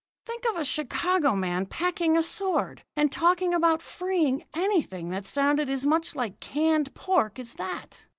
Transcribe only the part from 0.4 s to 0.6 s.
of